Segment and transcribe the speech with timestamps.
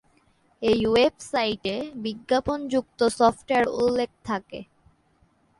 [0.61, 4.59] এই ওয়েবসাইটে "বিজ্ঞাপন যুক্ত সফটওয়্যার" উল্লেখ থাকে।